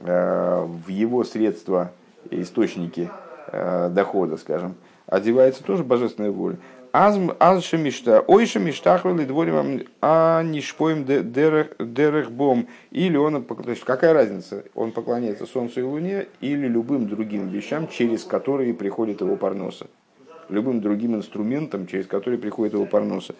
[0.00, 1.92] э, в его средства,
[2.30, 3.10] источники
[3.52, 4.74] э, дохода, скажем,
[5.06, 6.58] одевается тоже божественная воля,
[6.92, 12.66] Аз шемишта, ой шемиштахвали дворим, а не шпоем дерех бом.
[12.90, 17.88] Или он, то есть какая разница, он поклоняется Солнцу и Луне или любым другим вещам,
[17.88, 19.86] через которые приходит его парноса.
[20.48, 23.34] Любым другим инструментом, через который приходит его парноса.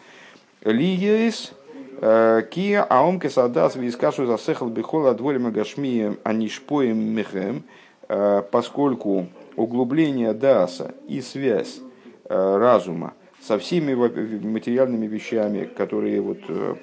[0.63, 1.53] Лиес,
[2.01, 7.63] э, Кия аомке садас вискашу засехал бихола дворим агашмием, а не шпоем мехем,
[8.09, 11.81] э, поскольку углубление даса и связь
[12.29, 13.15] э, разума
[13.49, 16.75] со всеми материальными вещами, которые вот э,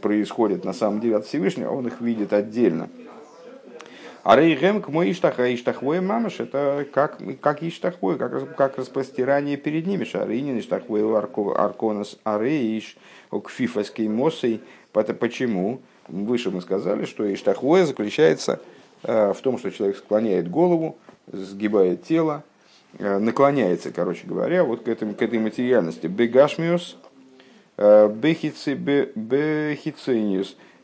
[0.00, 2.88] происходят на самом деле от Всевышнего, он их видит отдельно.
[4.24, 9.86] А рейгем к мой иштаха иштахвой мамаш, это как, как иштахвой, как, как распростирание перед
[9.86, 10.04] ними.
[10.04, 11.02] Шаринин иштахвой
[11.54, 12.96] арконас арейш,
[13.30, 14.62] кфифаский мосей.
[14.92, 15.80] Почему?
[16.08, 18.58] Выше мы сказали, что иштахвой заключается
[19.02, 20.96] э, в том, что человек склоняет голову,
[21.30, 22.42] сгибает тело,
[22.98, 26.06] наклоняется, короче говоря, вот к, этому, к этой материальности.
[26.06, 26.96] Бегашмиус,
[27.76, 29.06] э, бехицениус,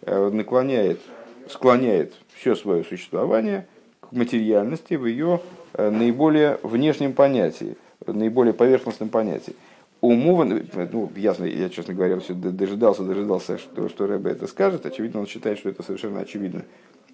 [0.03, 1.01] э, наклоняет,
[1.49, 3.67] склоняет все свое существование
[4.01, 5.41] к материальности в ее
[5.75, 9.55] наиболее внешнем понятии, наиболее поверхностном понятии.
[10.03, 14.85] Уму, ну, ясно, я, честно говоря, все дожидался, дожидался, что, что Рэбе это скажет.
[14.85, 16.65] Очевидно, он считает, что это совершенно очевидно.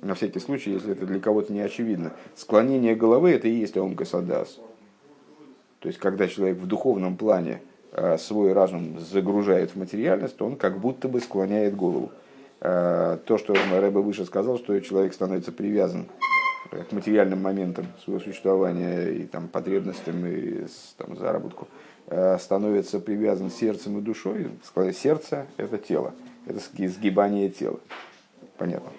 [0.01, 2.13] На всякий случай, если это для кого-то не очевидно.
[2.35, 4.59] Склонение головы– это и есть омка садас.
[5.81, 7.63] То есть, когда человек в духовном плане
[7.93, 12.11] э, свой разум загружает в материальность, то он как будто бы склоняет голову.
[12.61, 16.07] Э, то, что Рэбе выше сказал, что человек становится привязан
[16.73, 21.69] э, к материальным моментам своего существования и там, потребностям и там, заработку,
[22.39, 24.51] становится привязан сердцем и душой.
[24.95, 26.15] Сердце– это тело,
[26.47, 27.81] это сгибание тела.
[28.57, 28.91] Понятно.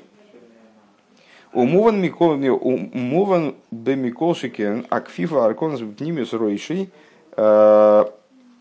[1.54, 6.90] Умуван умуван бемиколшикен акфифа арконс пнимис ройший
[7.36, 8.06] э,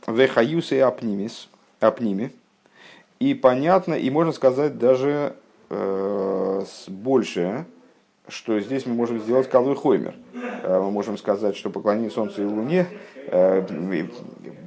[0.07, 1.49] вехаюс и апнимис
[1.81, 2.33] апними.
[3.21, 5.35] И понятно, и можно сказать даже
[5.71, 7.67] э, больше,
[8.29, 10.15] что здесь мы можем сделать Калвы Хоймер.
[10.63, 12.87] Э, мы можем сказать, что поклонение Солнцу и Луне,
[13.27, 13.67] э,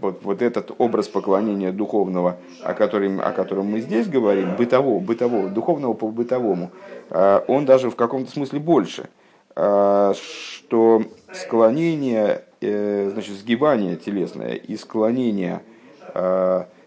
[0.02, 5.50] вот, вот этот образ поклонения духовного, о котором, о котором мы здесь говорим, бытового, бытового,
[5.50, 6.72] духовного по бытовому,
[7.10, 9.10] э, он даже в каком-то смысле больше.
[9.54, 15.62] Что склонение, значит, сгибание телесное и склонение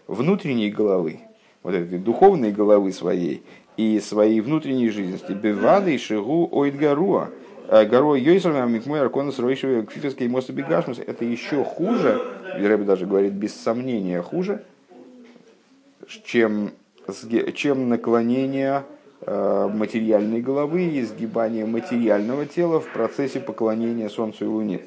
[0.07, 1.19] внутренней головы,
[1.61, 3.43] вот этой духовной головы своей,
[3.77, 5.33] и своей внутренней жизненности.
[5.33, 7.29] Бевады и шигу ойдгаруа.
[7.67, 10.99] Э, Горо Йойсерна Микмой Арконас Ройшевый Кфиферский мост Бегашмус.
[10.99, 12.21] Это еще хуже,
[12.53, 14.63] Рэбби даже говорит, без сомнения хуже,
[16.25, 16.71] чем,
[17.55, 18.83] чем наклонение
[19.21, 24.81] э, материальной головы и сгибание материального тела в процессе поклонения Солнцу и Луне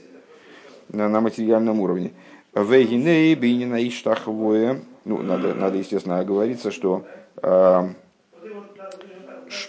[0.89, 2.13] на материальном уровне.
[2.55, 4.81] Вегиней бинина иштахвоя.
[5.05, 7.05] Ну, надо, надо, естественно, оговориться, что
[7.43, 7.89] э,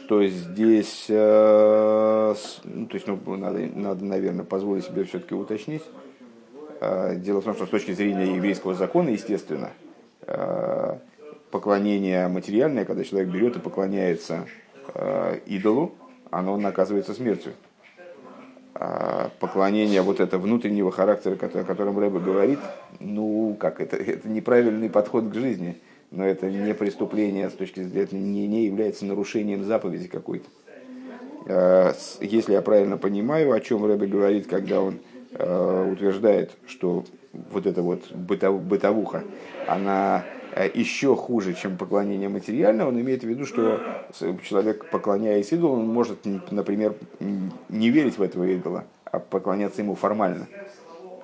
[0.09, 5.83] что здесь, э, ну, то есть, ну, надо, надо, наверное, позволить себе все-таки уточнить,
[6.81, 9.71] Дело в том, что с точки зрения еврейского закона, естественно,
[11.51, 14.45] поклонение материальное, когда человек берет и поклоняется
[15.45, 15.93] идолу,
[16.31, 17.51] оно наказывается смертью.
[18.73, 22.59] А поклонение вот этого внутреннего характера, о котором Рэбе говорит,
[22.99, 25.77] ну, как это, это неправильный подход к жизни,
[26.11, 30.49] но это не преступление с точки зрения, не, не является нарушением заповеди какой-то.
[31.47, 34.99] А, если я правильно понимаю, о чем Рэбе говорит, когда он
[35.33, 37.05] а, утверждает, что
[37.51, 39.23] вот эта вот бытовуха,
[39.67, 40.25] она
[40.59, 43.81] Э, еще хуже, чем поклонение материальное, он имеет в виду, что
[44.43, 46.95] человек, поклоняясь идолу, он может, например,
[47.69, 50.47] не верить в этого идола, а поклоняться ему формально.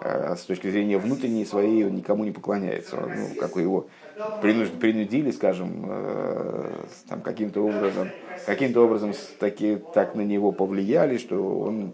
[0.01, 2.97] Э, с точки зрения внутренней своей он никому не поклоняется.
[2.97, 3.87] Ну, как его
[4.41, 6.71] принудили, скажем, э,
[7.09, 8.09] там, каким-то образом,
[8.45, 11.93] каким-то образом таки, так на него повлияли, что он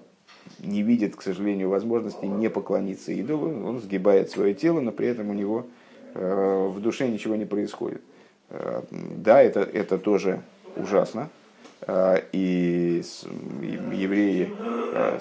[0.59, 5.29] не видит, к сожалению, возможности не поклониться идолу, он сгибает свое тело, но при этом
[5.29, 5.65] у него
[6.13, 8.01] Э, в душе ничего не происходит.
[8.49, 10.41] Э, да, это, это тоже
[10.75, 11.29] ужасно.
[11.87, 13.03] Э, и
[13.61, 14.53] евреи,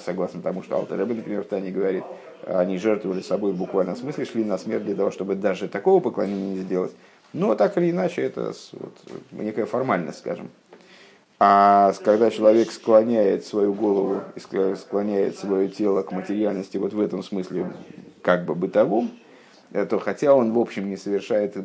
[0.04, 2.04] согласно тому, что Алтер например, в Тане говорит,
[2.46, 6.54] они жертвовали собой в буквальном смысле, шли на смерть для того, чтобы даже такого поклонения
[6.54, 6.92] не сделать.
[7.32, 8.92] Но так или иначе, это вот,
[9.30, 10.50] некая формальность, скажем.
[11.38, 14.20] А когда человек склоняет свою голову
[14.76, 17.72] склоняет свое тело к материальности вот в этом смысле
[18.20, 19.10] как бы бытовом,
[19.72, 21.56] то хотя он, в общем, не совершает,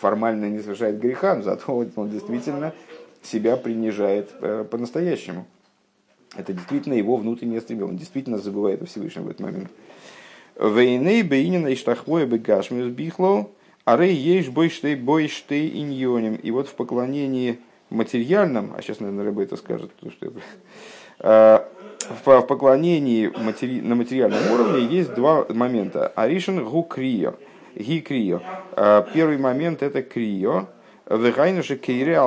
[0.00, 2.72] формально не совершает греха, но зато он действительно
[3.26, 5.46] себя принижает э, по-настоящему.
[6.36, 7.92] Это действительно его внутреннее стремление.
[7.92, 9.70] Он действительно забывает о Всевышнем в этот момент.
[10.58, 13.50] Вейней бейнина штахвоя бегашмиус бихло,
[13.84, 16.34] а рей ешь бойштей бойштей иньоним.
[16.36, 17.58] И вот в поклонении
[17.90, 21.68] материальном, а сейчас, наверное, рыба это скажет, потому что я
[22.08, 23.80] в поклонении матери...
[23.80, 26.08] на материальном уровне есть два момента.
[26.08, 27.34] Аришин гу крио.
[27.74, 28.40] Ги крио.
[28.72, 30.68] А, первый момент это крио.
[31.08, 32.20] Вегайнуши кейре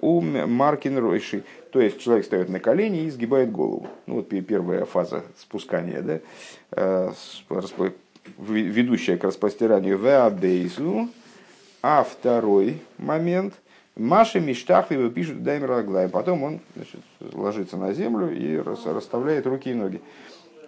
[0.00, 1.44] ум маркин ройши.
[1.72, 3.86] То есть человек встает на колени и сгибает голову.
[4.06, 6.20] Ну вот первая фаза спускания, да,
[6.72, 7.12] а,
[8.38, 11.08] ведущая к распростиранию веабейзу.
[11.82, 13.54] А второй момент–
[14.00, 16.08] Маши Миштах его пишут Даймер Аглай.
[16.08, 17.00] Потом он значит,
[17.34, 20.00] ложится на землю и расставляет руки и ноги.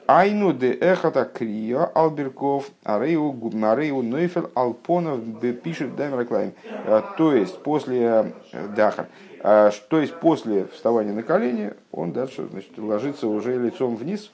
[0.06, 5.20] Айну де эхата крио алберков арею губнарею нойфел алпонов
[5.62, 6.52] пишет Даймер.
[6.86, 9.06] А, то есть после э, дахар.
[9.40, 14.30] А, то есть после вставания на колени он дальше значит, ложится уже лицом вниз,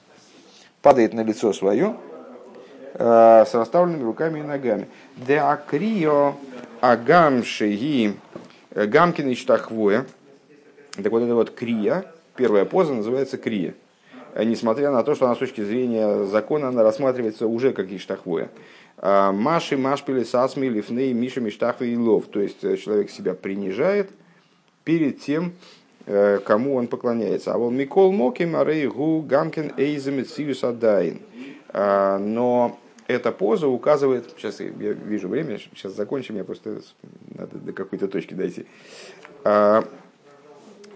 [0.81, 1.95] падает на лицо свое,
[2.95, 4.87] э, с расставленными руками и ногами.
[5.15, 6.35] Де акрио
[6.81, 8.15] агамши
[8.71, 10.05] Э, Гамкин и Штахвоя.
[10.95, 12.05] Так вот это вот крия,
[12.35, 13.73] первая поза называется крия.
[14.33, 18.49] Э, несмотря на то, что она с точки зрения закона она рассматривается уже как Иштахвоя.
[18.97, 22.25] А, Маши, Машпили, Сасми, Лифней, Миша, Миштахви и Лов.
[22.27, 24.09] То есть э, человек себя принижает
[24.83, 25.53] перед тем,
[26.05, 27.53] кому он поклоняется.
[27.53, 31.19] А вот Микол Моким, Арей, Гу, Гамкин, Эйзамит, Сиюс, Адайн.
[31.71, 36.81] А, но эта поза указывает, сейчас я вижу время, сейчас закончим, я просто
[37.35, 38.65] надо до какой-то точки дойти.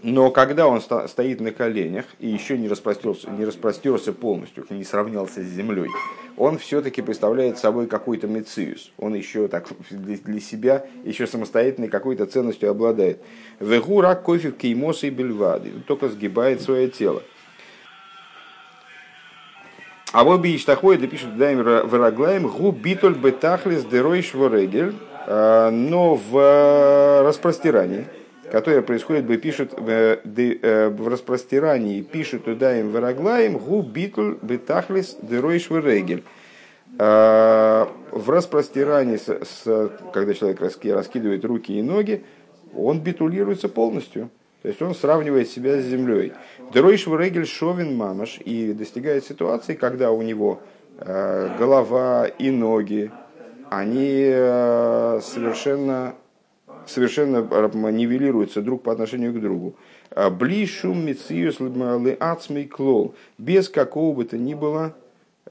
[0.04, 5.42] Но когда он стоит на коленях и еще не распростерся, не распростерся полностью, не сравнялся
[5.42, 5.90] с землей,
[6.36, 8.92] он все-таки представляет собой какой-то мециус.
[8.98, 13.22] Он еще так для себя, еще самостоятельной какой-то ценностью обладает.
[13.62, 15.72] Вегура кофе кеймоса и бельвады.
[15.88, 17.24] Только сгибает свое тело.
[20.12, 24.94] А вот би иштахой, да пишет Даймер Вераглаем, гу битуль бетахлис дерой шворегель,
[25.28, 28.06] а, но в э, распростирании,
[28.52, 35.60] которое происходит, бы пишет э, э, в распростирании, пишет Удаем Вераглаем, гу битуль бетахлис дерой
[35.60, 36.24] шворегель.
[37.00, 42.24] А, в распростирании, с, когда человек раскидывает руки и ноги,
[42.76, 44.30] он битулируется полностью.
[44.62, 46.34] То есть он сравнивает себя с землей.
[46.72, 50.62] Дройш Регель Шовин Мамаш и достигает ситуации, когда у него
[51.00, 53.12] э, голова и ноги,
[53.70, 56.16] они э, совершенно,
[56.88, 57.40] совершенно
[57.92, 59.76] нивелируются друг по отношению к другу.
[60.32, 61.58] Блишум Мициус
[62.20, 63.16] Ацмей Клол.
[63.38, 64.94] Без какого бы то ни было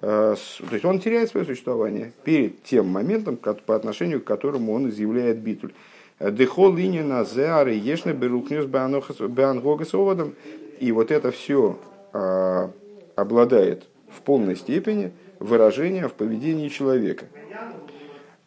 [0.00, 4.88] э, то есть он теряет свое существование перед тем моментом, по отношению к которому он
[4.88, 5.72] изъявляет битуль.
[6.20, 10.34] Дехол линию на зеары ешны берухнюс беангогас оводом.
[10.78, 11.78] И вот это все
[12.12, 12.70] а,
[13.16, 17.26] обладает в полной степени выражением в поведении человека.